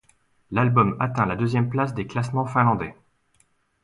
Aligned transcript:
L'album 0.49 0.97
atteint 0.99 1.27
la 1.27 1.35
deuxième 1.35 1.69
place 1.69 1.93
des 1.93 2.07
classements 2.07 2.47
finlandais. 2.47 2.95